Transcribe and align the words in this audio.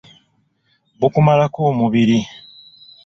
Bukumalako 0.99 1.59
omubiri. 1.71 2.17